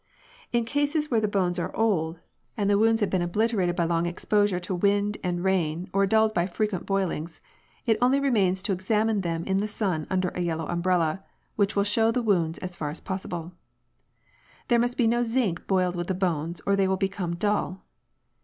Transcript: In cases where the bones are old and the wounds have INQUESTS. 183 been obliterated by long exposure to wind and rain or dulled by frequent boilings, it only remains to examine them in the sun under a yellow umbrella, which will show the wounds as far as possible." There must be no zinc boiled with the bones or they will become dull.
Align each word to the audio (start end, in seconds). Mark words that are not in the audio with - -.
In 0.51 0.65
cases 0.65 1.11
where 1.11 1.21
the 1.21 1.27
bones 1.27 1.59
are 1.59 1.75
old 1.77 2.17
and 2.57 2.67
the 2.67 2.75
wounds 2.79 3.01
have 3.01 3.09
INQUESTS. 3.13 3.37
183 3.37 3.59
been 3.59 3.69
obliterated 3.69 3.75
by 3.75 3.85
long 3.85 4.07
exposure 4.07 4.59
to 4.59 4.73
wind 4.73 5.19
and 5.23 5.43
rain 5.43 5.91
or 5.93 6.07
dulled 6.07 6.33
by 6.33 6.47
frequent 6.47 6.87
boilings, 6.87 7.39
it 7.85 7.99
only 8.01 8.19
remains 8.19 8.63
to 8.63 8.71
examine 8.73 9.21
them 9.21 9.43
in 9.43 9.59
the 9.59 9.67
sun 9.67 10.07
under 10.09 10.29
a 10.29 10.41
yellow 10.41 10.65
umbrella, 10.65 11.23
which 11.55 11.75
will 11.75 11.83
show 11.83 12.09
the 12.09 12.23
wounds 12.23 12.57
as 12.65 12.75
far 12.75 12.89
as 12.89 12.99
possible." 12.99 13.53
There 14.69 14.79
must 14.79 14.97
be 14.97 15.05
no 15.05 15.21
zinc 15.23 15.67
boiled 15.67 15.95
with 15.95 16.07
the 16.07 16.15
bones 16.15 16.61
or 16.65 16.75
they 16.75 16.87
will 16.87 16.97
become 16.97 17.35
dull. 17.35 17.83